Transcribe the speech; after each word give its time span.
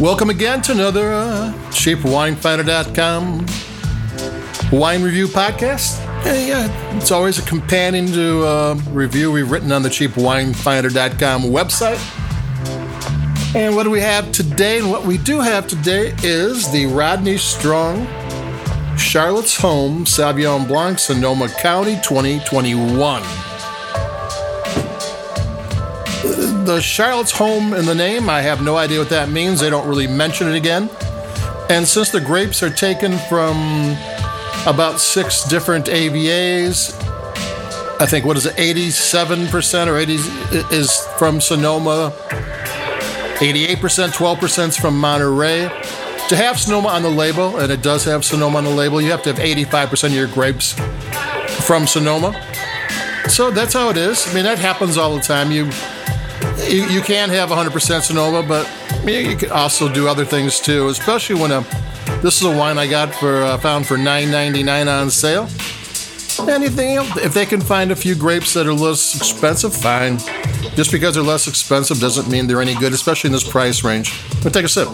Welcome 0.00 0.30
again 0.30 0.62
to 0.62 0.70
another 0.70 1.12
uh, 1.12 1.52
cheapwinefinder.com 1.70 3.46
wine 4.70 5.02
review 5.02 5.26
podcast. 5.26 5.98
Yeah, 6.24 6.96
it's 6.96 7.10
always 7.10 7.40
a 7.40 7.42
companion 7.42 8.06
to 8.12 8.44
a 8.44 8.74
review 8.90 9.32
we've 9.32 9.50
written 9.50 9.72
on 9.72 9.82
the 9.82 9.88
cheapwinefinder.com 9.88 11.42
website. 11.42 11.98
And 13.56 13.74
what 13.74 13.82
do 13.82 13.90
we 13.90 14.00
have 14.00 14.30
today? 14.30 14.78
And 14.78 14.88
what 14.88 15.04
we 15.04 15.18
do 15.18 15.40
have 15.40 15.66
today 15.66 16.14
is 16.22 16.70
the 16.70 16.86
Rodney 16.86 17.36
Strong 17.36 18.06
Charlotte's 18.96 19.56
Home 19.56 20.04
Sauvignon 20.04 20.68
Blanc 20.68 21.00
Sonoma 21.00 21.48
County 21.48 21.96
2021. 22.04 23.47
The 26.22 26.80
Charlotte's 26.80 27.32
home 27.32 27.72
in 27.74 27.86
the 27.86 27.94
name. 27.94 28.28
I 28.28 28.40
have 28.42 28.62
no 28.62 28.76
idea 28.76 28.98
what 28.98 29.08
that 29.10 29.28
means. 29.28 29.60
They 29.60 29.70
don't 29.70 29.86
really 29.88 30.06
mention 30.06 30.48
it 30.48 30.54
again. 30.54 30.90
And 31.70 31.86
since 31.86 32.10
the 32.10 32.20
grapes 32.20 32.62
are 32.62 32.70
taken 32.70 33.18
from 33.28 33.96
about 34.66 35.00
six 35.00 35.44
different 35.44 35.86
AVAs, 35.86 36.94
I 38.00 38.06
think 38.06 38.24
what 38.24 38.36
is 38.36 38.46
it, 38.46 38.54
87% 38.56 39.86
or 39.86 39.96
80 39.98 40.14
is 40.74 41.06
from 41.18 41.40
Sonoma, 41.40 42.12
88%, 43.38 43.76
12% 44.10 44.68
is 44.68 44.76
from 44.76 44.98
Monterey. 44.98 45.68
To 46.28 46.36
have 46.36 46.58
Sonoma 46.60 46.88
on 46.88 47.02
the 47.02 47.10
label, 47.10 47.58
and 47.58 47.72
it 47.72 47.82
does 47.82 48.04
have 48.04 48.24
Sonoma 48.24 48.58
on 48.58 48.64
the 48.64 48.70
label, 48.70 49.00
you 49.00 49.10
have 49.10 49.22
to 49.22 49.32
have 49.32 49.42
85% 49.42 50.04
of 50.04 50.12
your 50.12 50.28
grapes 50.28 50.72
from 51.66 51.86
Sonoma. 51.86 52.32
So 53.28 53.50
that's 53.50 53.74
how 53.74 53.90
it 53.90 53.96
is. 53.96 54.26
I 54.28 54.34
mean, 54.34 54.44
that 54.44 54.58
happens 54.58 54.96
all 54.96 55.14
the 55.14 55.22
time. 55.22 55.50
You 55.50 55.70
you, 56.66 56.84
you 56.86 57.00
can 57.00 57.30
have 57.30 57.50
100% 57.50 58.02
Sonoma, 58.02 58.42
but 58.42 58.68
you 59.06 59.36
can 59.36 59.50
also 59.50 59.92
do 59.92 60.08
other 60.08 60.24
things 60.24 60.60
too, 60.60 60.88
especially 60.88 61.40
when 61.40 61.52
a, 61.52 61.60
this 62.22 62.40
is 62.40 62.42
a 62.42 62.50
wine 62.50 62.78
I 62.78 62.86
got 62.86 63.14
for 63.14 63.42
uh, 63.42 63.58
found 63.58 63.86
for 63.86 63.96
$9.99 63.96 65.02
on 65.02 65.10
sale. 65.10 65.48
Anything 66.48 66.98
if 67.16 67.34
they 67.34 67.46
can 67.46 67.60
find 67.60 67.90
a 67.90 67.96
few 67.96 68.14
grapes 68.14 68.54
that 68.54 68.66
are 68.66 68.72
less 68.72 69.16
expensive, 69.16 69.74
fine. 69.74 70.18
Just 70.76 70.92
because 70.92 71.14
they're 71.14 71.24
less 71.24 71.48
expensive 71.48 71.98
doesn't 71.98 72.30
mean 72.30 72.46
they're 72.46 72.62
any 72.62 72.74
good, 72.76 72.92
especially 72.92 73.28
in 73.28 73.32
this 73.32 73.48
price 73.48 73.82
range. 73.82 74.12
But 74.42 74.52
take 74.52 74.64
a 74.64 74.68
sip. 74.68 74.88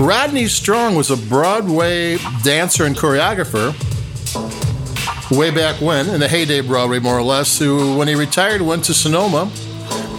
Rodney 0.00 0.46
Strong 0.46 0.94
was 0.94 1.10
a 1.10 1.16
Broadway 1.16 2.18
dancer 2.42 2.84
and 2.84 2.96
choreographer 2.96 3.74
way 5.30 5.50
back 5.50 5.80
when, 5.80 6.08
in 6.08 6.20
the 6.20 6.28
heyday 6.28 6.60
Broadway, 6.60 6.98
more 6.98 7.18
or 7.18 7.22
less, 7.22 7.58
who, 7.58 7.96
when 7.96 8.08
he 8.08 8.14
retired, 8.14 8.62
went 8.62 8.84
to 8.84 8.94
Sonoma 8.94 9.50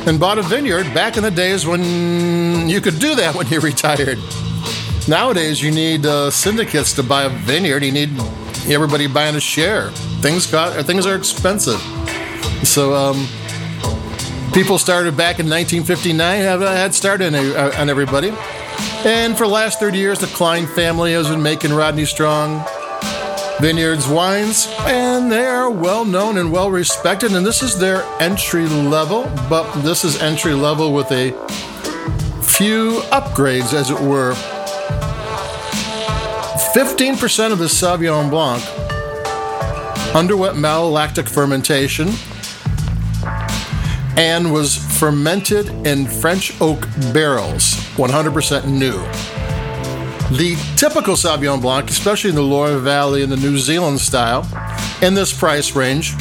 and 0.06 0.20
bought 0.20 0.38
a 0.38 0.42
vineyard 0.44 0.94
back 0.94 1.18
in 1.18 1.24
the 1.24 1.32
days 1.32 1.66
when 1.66 2.70
you 2.70 2.82
could 2.82 3.00
do 3.00 3.16
that 3.16 3.36
when 3.36 3.48
you 3.48 3.60
retired. 3.60 4.18
Nowadays, 5.08 5.62
you 5.62 5.72
need 5.72 6.06
uh, 6.06 6.30
syndicates 6.30 6.94
to 6.94 7.04
buy 7.04 7.24
a 7.24 7.30
vineyard. 7.30 7.84
You 7.84 7.92
need 7.92 8.10
everybody 8.68 9.08
buying 9.08 9.36
a 9.36 9.40
share. 9.40 9.90
Things 10.22 10.46
got 10.46 10.86
things 10.86 11.08
are 11.08 11.16
expensive. 11.16 11.80
So 12.64 12.94
um, 12.94 13.28
people 14.54 14.78
started 14.78 15.18
back 15.18 15.40
in 15.40 15.50
1959 15.50 16.42
have 16.42 16.62
had 16.62 16.94
started 16.94 17.34
uh, 17.34 17.72
on 17.78 17.90
everybody. 17.90 18.32
And 19.04 19.38
for 19.38 19.48
the 19.48 19.54
last 19.54 19.80
30 19.80 19.98
years, 19.98 20.20
the 20.20 20.28
Klein 20.28 20.68
family 20.68 21.14
has 21.14 21.28
been 21.28 21.42
making 21.42 21.74
Rodney 21.74 22.06
Strong 22.06 22.64
Vineyards 23.62 24.08
Wines, 24.08 24.68
and 24.86 25.30
they 25.30 25.46
are 25.46 25.70
well 25.70 26.06
known 26.06 26.38
and 26.38 26.50
well 26.50 26.72
respected. 26.72 27.34
And 27.34 27.46
this 27.46 27.62
is 27.62 27.78
their 27.78 28.04
entry 28.22 28.68
level, 28.68 29.30
but 29.50 29.70
this 29.82 30.06
is 30.06 30.22
entry 30.22 30.54
level 30.54 30.94
with 30.94 31.12
a 31.12 31.32
few 32.42 33.02
upgrades, 33.12 33.74
as 33.74 33.90
it 33.90 34.00
were. 34.00 34.34
15% 36.74 37.52
of 37.52 37.60
the 37.60 37.66
Sauvignon 37.66 38.30
Blanc 38.30 38.64
underwent 40.16 40.56
malolactic 40.56 41.28
fermentation 41.28 42.10
and 44.18 44.54
was 44.54 44.78
fermented 45.00 45.68
in 45.86 46.08
French 46.08 46.60
oak 46.62 46.88
barrels, 47.14 47.76
100% 47.96 48.68
new. 48.68 49.39
The 50.32 50.56
typical 50.78 51.16
Sauvignon 51.16 51.60
Blanc, 51.60 51.90
especially 51.90 52.30
in 52.30 52.36
the 52.36 52.44
Loire 52.44 52.78
Valley 52.78 53.24
and 53.24 53.32
the 53.32 53.38
New 53.38 53.58
Zealand 53.58 54.00
style, 54.00 54.48
in 55.02 55.16
this 55.16 55.38
price 55.38 55.76
range, 55.76 56.14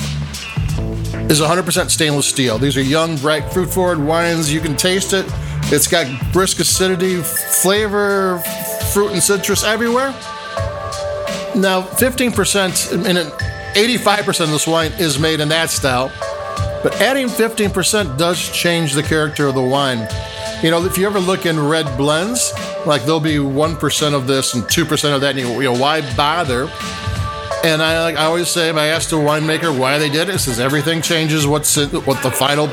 is 1.31 1.43
100% 1.43 1.91
stainless 1.91 2.27
steel. 2.27 2.57
These 2.57 2.79
are 2.79 2.83
young, 2.83 3.19
bright, 3.19 3.53
fruit 3.53 3.69
forward 3.69 3.99
wines. 3.99 4.51
You 4.51 4.61
can 4.61 4.77
taste 4.77 5.13
it. 5.13 5.27
It's 5.65 5.87
got 5.87 6.07
brisk 6.33 6.59
acidity, 6.59 7.17
flavor, 7.21 8.39
fruit 8.95 9.13
and 9.13 9.23
citrus 9.23 9.63
everywhere. 9.63 10.13
Now, 11.55 11.83
15%, 11.83 12.93
in 13.07 13.17
an 13.19 13.27
85% 13.75 14.45
of 14.45 14.51
this 14.51 14.67
wine 14.67 14.93
is 14.93 15.19
made 15.19 15.41
in 15.41 15.51
that 15.51 15.69
style, 15.69 16.11
but 16.83 16.99
adding 17.03 17.27
15% 17.27 18.17
does 18.17 18.51
change 18.53 18.95
the 18.95 19.03
character 19.03 19.47
of 19.49 19.55
the 19.55 19.63
wine. 19.63 20.09
You 20.63 20.71
know, 20.71 20.83
if 20.87 20.97
you 20.97 21.07
ever 21.07 21.21
look 21.21 21.45
in 21.45 21.61
red 21.61 21.97
blends, 21.99 22.53
like 22.89 23.05
there'll 23.05 23.21
be 23.21 23.37
1% 23.37 24.15
of 24.15 24.27
this 24.27 24.55
and 24.55 24.65
2% 24.65 25.15
of 25.15 25.21
that, 25.21 25.37
and 25.37 25.39
you, 25.39 25.61
you 25.61 25.73
know, 25.73 25.79
why 25.79 26.01
bother? 26.17 26.69
And 27.65 27.83
I, 27.83 28.01
like, 28.03 28.17
I 28.17 28.25
always 28.25 28.49
say, 28.49 28.71
if 28.71 28.77
I 28.77 28.87
ask 28.87 29.11
the 29.11 29.17
winemaker 29.17 29.77
why 29.77 29.99
they 29.99 30.09
did 30.09 30.29
it, 30.29 30.37
it 30.37 30.39
says 30.39 30.59
everything 30.59 31.03
changes 31.03 31.47
what's 31.47 31.77
what 31.77 32.23
the 32.23 32.31
final 32.31 32.69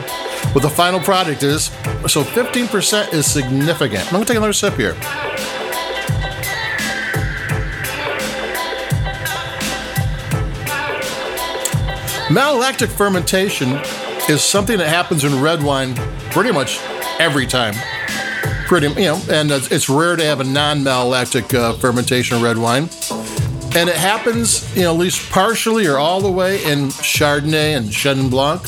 what 0.53 0.61
the 0.61 0.69
final 0.69 0.99
product 0.99 1.43
is. 1.43 1.65
So 2.07 2.23
15% 2.23 3.13
is 3.13 3.29
significant. 3.29 4.05
I'm 4.05 4.11
gonna 4.11 4.25
take 4.25 4.37
another 4.37 4.53
sip 4.53 4.75
here. 4.75 4.93
Malolactic 12.29 12.89
fermentation 12.89 13.79
is 14.29 14.43
something 14.43 14.77
that 14.77 14.87
happens 14.87 15.23
in 15.23 15.41
red 15.41 15.63
wine 15.63 15.95
pretty 16.31 16.51
much 16.51 16.79
every 17.19 17.47
time 17.47 17.73
pretty, 18.65 18.87
you 18.87 19.05
know, 19.05 19.21
and 19.29 19.51
it's 19.51 19.87
rare 19.89 20.15
to 20.15 20.23
have 20.23 20.39
a 20.39 20.43
non-malolactic 20.43 21.53
uh, 21.53 21.73
fermentation 21.73 22.41
red 22.41 22.57
wine. 22.57 22.89
And 23.75 23.89
it 23.89 23.95
happens, 23.95 24.75
you 24.75 24.83
know, 24.83 24.93
at 24.93 24.99
least 24.99 25.29
partially 25.31 25.85
or 25.85 25.97
all 25.97 26.21
the 26.21 26.31
way 26.31 26.63
in 26.63 26.87
Chardonnay 26.87 27.75
and 27.75 27.89
Chenin 27.89 28.29
Blanc, 28.29 28.61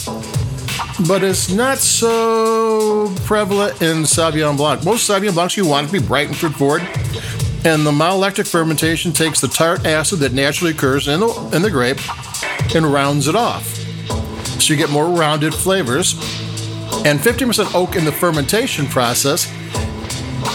but 1.07 1.23
it's 1.23 1.49
not 1.49 1.77
so 1.77 3.13
prevalent 3.25 3.81
in 3.81 4.03
Sauvignon 4.03 4.57
Blanc. 4.57 4.83
Most 4.83 5.09
Sauvignon 5.09 5.33
Blancs 5.33 5.55
you 5.55 5.65
want 5.65 5.87
to 5.87 5.93
be 5.93 6.05
bright 6.05 6.27
and 6.27 6.35
fruit 6.35 6.53
forward, 6.53 6.81
and 7.65 7.85
the 7.85 7.91
malolactic 7.91 8.49
fermentation 8.49 9.13
takes 9.13 9.41
the 9.41 9.47
tart 9.47 9.85
acid 9.85 10.19
that 10.19 10.33
naturally 10.33 10.71
occurs 10.71 11.07
in 11.07 11.21
the, 11.21 11.49
in 11.53 11.61
the 11.61 11.71
grape 11.71 11.99
and 12.75 12.85
rounds 12.85 13.27
it 13.27 13.35
off. 13.35 13.65
So 14.61 14.73
you 14.73 14.77
get 14.77 14.89
more 14.89 15.07
rounded 15.07 15.53
flavors. 15.53 16.13
And 17.05 17.19
50% 17.19 17.75
oak 17.75 17.95
in 17.95 18.05
the 18.05 18.11
fermentation 18.11 18.87
process 18.87 19.45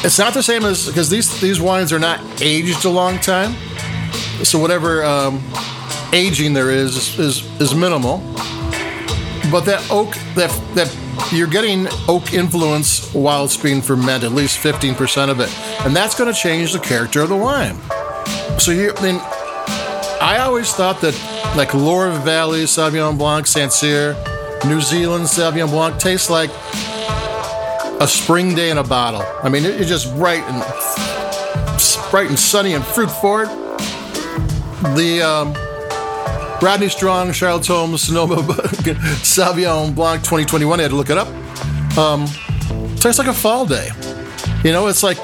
it's 0.04 0.18
not 0.18 0.34
the 0.34 0.42
same 0.42 0.64
as 0.64 0.86
because 0.86 1.08
these 1.08 1.40
these 1.40 1.60
wines 1.60 1.92
are 1.92 1.98
not 1.98 2.20
aged 2.42 2.84
a 2.84 2.90
long 2.90 3.18
time, 3.18 3.54
so 4.44 4.58
whatever 4.58 5.04
um, 5.04 5.42
aging 6.12 6.52
there 6.52 6.70
is 6.70 7.18
is 7.18 7.60
is 7.60 7.74
minimal. 7.74 8.18
But 9.50 9.60
that 9.66 9.86
oak 9.90 10.14
that 10.34 10.50
that 10.74 10.94
you're 11.32 11.46
getting 11.46 11.86
oak 12.08 12.32
influence 12.32 13.12
while 13.12 13.44
it's 13.44 13.56
being 13.56 13.82
fermented, 13.82 14.24
at 14.24 14.32
least 14.32 14.58
15% 14.58 15.28
of 15.28 15.40
it, 15.40 15.50
and 15.84 15.94
that's 15.94 16.14
going 16.14 16.32
to 16.32 16.38
change 16.38 16.72
the 16.72 16.78
character 16.78 17.20
of 17.20 17.28
the 17.28 17.36
wine. 17.36 17.76
So 18.58 18.72
you, 18.72 18.92
I 18.96 19.02
mean, 19.02 19.20
I 20.20 20.38
always 20.40 20.72
thought 20.72 21.00
that 21.02 21.14
like 21.56 21.74
Loire 21.74 22.10
Valley 22.20 22.64
Sauvignon 22.64 23.18
Blanc, 23.18 23.46
Sancerre, 23.46 24.14
New 24.66 24.80
Zealand 24.80 25.24
Sauvignon 25.24 25.68
Blanc 25.68 25.98
tastes 25.98 26.30
like 26.30 26.50
a 28.02 28.08
spring 28.08 28.52
day 28.56 28.70
in 28.70 28.78
a 28.78 28.82
bottle. 28.82 29.22
I 29.44 29.48
mean, 29.48 29.64
it's 29.64 29.88
just 29.88 30.12
bright 30.16 30.42
and 30.48 30.60
bright 32.10 32.28
and 32.28 32.38
sunny 32.38 32.74
and 32.74 32.84
fruit 32.84 33.08
forward. 33.08 33.46
The 34.96 35.22
um, 35.22 35.52
Rodney 36.60 36.88
Strong, 36.88 37.30
Charlotte's 37.30 37.68
Home, 37.68 37.96
Sonoma 37.96 38.36
Sauvignon 39.22 39.94
Blanc 39.94 40.20
2021. 40.22 40.80
I 40.80 40.82
had 40.82 40.90
to 40.90 40.96
look 40.96 41.10
it 41.10 41.16
up. 41.16 41.28
Um, 41.96 42.26
tastes 42.96 43.20
like 43.20 43.28
a 43.28 43.32
fall 43.32 43.66
day. 43.66 43.88
You 44.64 44.72
know, 44.72 44.88
it's 44.88 45.04
like 45.04 45.18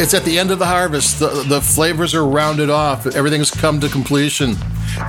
it's 0.00 0.14
at 0.14 0.24
the 0.24 0.40
end 0.40 0.50
of 0.50 0.58
the 0.58 0.66
harvest. 0.66 1.20
The, 1.20 1.44
the 1.46 1.60
flavors 1.60 2.12
are 2.12 2.26
rounded 2.26 2.70
off. 2.70 3.06
Everything's 3.06 3.52
come 3.52 3.78
to 3.80 3.88
completion. 3.88 4.56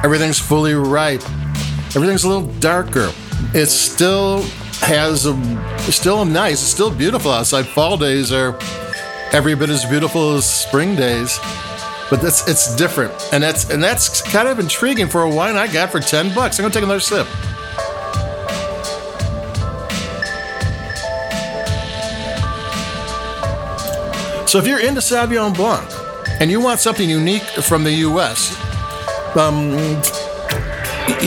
Everything's 0.03 0.37
fully 0.37 0.75
ripe. 0.75 1.23
Everything's 1.95 2.25
a 2.25 2.29
little 2.29 2.47
darker. 2.59 3.11
It's 3.55 3.71
still 3.73 4.45
has 4.81 5.25
a, 5.25 5.35
still 5.91 6.25
nice, 6.25 6.61
it's 6.61 6.71
still 6.71 6.91
beautiful 6.91 7.31
outside. 7.31 7.67
Fall 7.67 7.97
days 7.97 8.31
are 8.31 8.57
every 9.31 9.55
bit 9.55 9.69
as 9.69 9.85
beautiful 9.85 10.35
as 10.35 10.45
spring 10.45 10.95
days, 10.95 11.39
but 12.09 12.21
that's 12.21 12.47
it's 12.47 12.75
different, 12.75 13.13
and 13.31 13.43
that's 13.43 13.69
and 13.69 13.83
that's 13.83 14.21
kind 14.21 14.47
of 14.47 14.59
intriguing 14.59 15.07
for 15.07 15.23
a 15.23 15.29
wine 15.29 15.55
I 15.55 15.71
got 15.71 15.91
for 15.91 15.99
ten 15.99 16.33
bucks. 16.33 16.59
I'm 16.59 16.63
gonna 16.63 16.73
take 16.73 16.83
another 16.83 16.99
sip. 16.99 17.27
So 24.47 24.59
if 24.59 24.65
you're 24.65 24.79
into 24.79 25.01
Sauvignon 25.01 25.53
Blanc 25.53 25.85
and 26.39 26.49
you 26.49 26.61
want 26.61 26.79
something 26.79 27.09
unique 27.09 27.43
from 27.43 27.83
the 27.83 27.91
U.S., 27.91 28.55
um, 29.35 29.71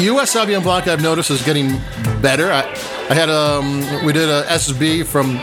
U.S. 0.02 0.34
Sauvignon 0.34 0.62
Blanc 0.62 0.86
I've 0.86 1.02
noticed 1.02 1.30
is 1.30 1.42
getting 1.42 1.78
better. 2.20 2.52
I, 2.52 2.62
I 3.08 3.14
had 3.14 3.28
um, 3.28 3.80
we 4.04 4.12
did 4.12 4.28
a 4.28 4.42
SB 4.44 5.04
from 5.06 5.38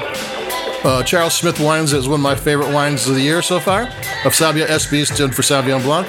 uh, 0.83 1.03
Charles 1.03 1.33
Smith 1.33 1.59
Wines. 1.59 1.93
It's 1.93 2.07
one 2.07 2.19
of 2.19 2.23
my 2.23 2.35
favorite 2.35 2.73
wines 2.73 3.07
of 3.07 3.15
the 3.15 3.21
year 3.21 3.41
so 3.41 3.59
far. 3.59 3.83
Of 4.25 4.33
Savia 4.33 4.65
SB 4.67 5.05
stood 5.13 5.35
for 5.35 5.41
Sauvignon 5.41 5.83
Blanc. 5.83 6.07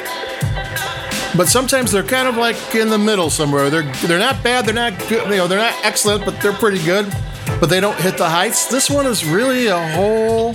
But 1.37 1.49
sometimes 1.49 1.93
they're 1.93 2.03
kind 2.03 2.29
of 2.29 2.37
like 2.37 2.57
in 2.75 2.89
the 2.89 2.99
middle 2.99 3.31
somewhere. 3.31 3.71
They're 3.71 3.91
they're 4.07 4.19
not 4.19 4.43
bad. 4.43 4.67
They're 4.67 4.75
not 4.75 4.99
good. 5.09 5.29
You 5.31 5.37
know, 5.37 5.47
they're 5.47 5.59
not 5.59 5.75
excellent, 5.85 6.25
but 6.25 6.41
they're 6.41 6.53
pretty 6.53 6.83
good. 6.85 7.13
But 7.61 7.71
they 7.71 7.81
don't 7.81 7.99
hit 8.01 8.19
the 8.19 8.29
heights. 8.29 8.67
This 8.69 8.89
one 8.89 9.07
is 9.07 9.25
really 9.25 9.67
a 9.67 9.89
whole 9.95 10.53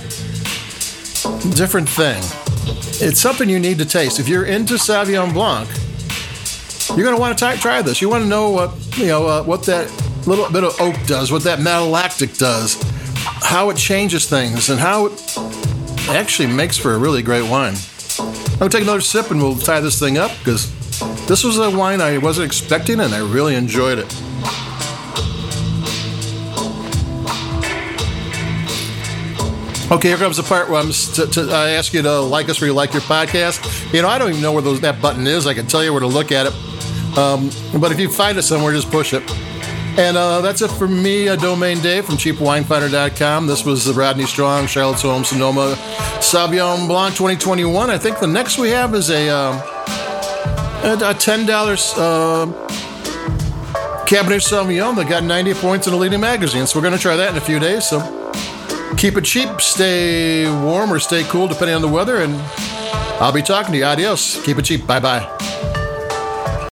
different 1.54 1.88
thing. 1.88 2.22
It's 3.00 3.20
something 3.20 3.48
you 3.48 3.58
need 3.58 3.78
to 3.78 3.84
taste. 3.84 4.18
If 4.20 4.28
you're 4.28 4.44
into 4.44 4.74
Sauvignon 4.74 5.32
Blanc, 5.32 5.68
you're 6.90 7.04
going 7.04 7.14
to 7.14 7.20
want 7.20 7.38
to 7.38 7.56
try 7.58 7.82
this. 7.82 8.00
You 8.00 8.08
want 8.08 8.24
to 8.24 8.28
know 8.28 8.50
what 8.50 8.98
you 8.98 9.06
know 9.06 9.26
uh, 9.26 9.42
what 9.42 9.64
that 9.64 9.90
little 10.26 10.50
bit 10.50 10.64
of 10.64 10.80
oak 10.80 10.96
does, 11.06 11.32
what 11.32 11.42
that 11.44 11.58
malolactic 11.58 12.38
does, 12.38 12.80
how 13.42 13.70
it 13.70 13.76
changes 13.76 14.28
things, 14.28 14.70
and 14.70 14.78
how 14.78 15.06
it 15.06 15.38
actually 16.10 16.48
makes 16.48 16.76
for 16.76 16.94
a 16.94 16.98
really 16.98 17.22
great 17.22 17.48
wine. 17.48 17.74
I'm 18.18 18.58
gonna 18.58 18.70
take 18.70 18.82
another 18.82 19.00
sip 19.00 19.30
and 19.30 19.40
we'll 19.40 19.56
tie 19.56 19.80
this 19.80 19.98
thing 19.98 20.18
up 20.18 20.30
because 20.38 20.72
this 21.26 21.42
was 21.42 21.58
a 21.58 21.70
wine 21.70 22.00
I 22.00 22.18
wasn't 22.18 22.46
expecting 22.46 23.00
and 23.00 23.12
I 23.14 23.18
really 23.18 23.54
enjoyed 23.54 23.98
it. 23.98 24.06
Okay, 29.90 30.08
here 30.08 30.16
comes 30.16 30.38
the 30.38 30.42
part 30.42 30.70
where 30.70 30.80
I'm 30.80 30.90
t- 30.90 31.26
t- 31.26 31.52
I 31.52 31.70
ask 31.70 31.92
you 31.92 32.02
to 32.02 32.20
like 32.20 32.48
us 32.48 32.60
where 32.60 32.68
you 32.68 32.74
like 32.74 32.92
your 32.94 33.02
podcast. 33.02 33.92
You 33.92 34.02
know, 34.02 34.08
I 34.08 34.18
don't 34.18 34.30
even 34.30 34.42
know 34.42 34.52
where 34.52 34.62
those, 34.62 34.80
that 34.80 35.00
button 35.00 35.26
is. 35.26 35.46
I 35.46 35.54
can 35.54 35.66
tell 35.66 35.84
you 35.84 35.92
where 35.92 36.00
to 36.00 36.06
look 36.06 36.32
at 36.32 36.46
it. 36.46 36.73
Um, 37.16 37.50
but 37.80 37.92
if 37.92 38.00
you 38.00 38.10
find 38.10 38.36
it 38.38 38.42
somewhere, 38.42 38.72
just 38.72 38.90
push 38.90 39.12
it. 39.12 39.22
And 39.96 40.16
uh, 40.16 40.40
that's 40.40 40.60
it 40.60 40.72
for 40.72 40.88
me, 40.88 41.28
a 41.28 41.36
Domain 41.36 41.80
day 41.80 42.00
from 42.00 42.16
CheapWineFinder.com. 42.16 43.46
This 43.46 43.64
was 43.64 43.84
the 43.84 43.92
Rodney 43.92 44.26
Strong, 44.26 44.66
Charlotte 44.66 45.00
Home 45.02 45.22
Sonoma 45.22 45.76
Sauvignon 46.18 46.88
Blanc 46.88 47.14
2021. 47.14 47.90
I 47.90 47.98
think 47.98 48.18
the 48.18 48.26
next 48.26 48.58
we 48.58 48.70
have 48.70 48.92
is 48.94 49.10
a, 49.10 49.28
uh, 49.28 49.52
a 50.82 51.14
$10 51.14 51.94
uh, 51.96 52.46
Cabernet 54.06 54.42
Sauvignon 54.42 54.96
that 54.96 55.08
got 55.08 55.22
90 55.22 55.54
points 55.54 55.86
in 55.86 55.92
the 55.92 55.98
leading 55.98 56.20
magazine. 56.20 56.66
So 56.66 56.78
we're 56.78 56.84
going 56.84 56.96
to 56.96 57.00
try 57.00 57.14
that 57.14 57.30
in 57.30 57.36
a 57.36 57.40
few 57.40 57.60
days. 57.60 57.88
So 57.88 58.00
keep 58.96 59.16
it 59.16 59.24
cheap, 59.24 59.60
stay 59.60 60.50
warm 60.64 60.92
or 60.92 60.98
stay 60.98 61.22
cool 61.24 61.46
depending 61.46 61.76
on 61.76 61.82
the 61.82 61.88
weather. 61.88 62.16
And 62.16 62.34
I'll 63.20 63.32
be 63.32 63.42
talking 63.42 63.70
to 63.72 63.78
you. 63.78 63.84
Adios. 63.84 64.42
Keep 64.44 64.58
it 64.58 64.64
cheap. 64.64 64.88
Bye 64.88 64.98
bye. 64.98 65.72